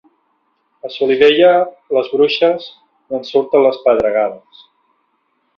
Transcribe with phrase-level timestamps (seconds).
[0.87, 1.51] A Solivella,
[1.97, 2.67] les bruixes,
[3.13, 4.69] d'on surten les pedregades.